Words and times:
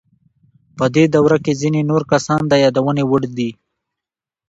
په 0.77 0.85
دې 0.95 1.03
دوره 1.15 1.37
کې 1.45 1.53
ځینې 1.61 1.81
نور 1.89 2.01
کسان 2.11 2.41
د 2.47 2.53
یادونې 2.63 3.03
وړ 3.09 3.21
دي. 3.37 3.51